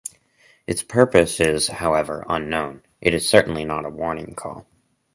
[0.65, 4.65] Its purpose is, however, unknown; it is certainly not a warning call.